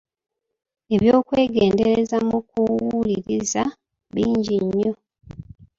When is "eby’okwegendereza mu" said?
0.93-2.37